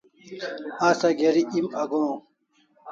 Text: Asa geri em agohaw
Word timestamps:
Asa 0.87 1.09
geri 1.19 1.43
em 1.57 1.67
agohaw 1.81 2.17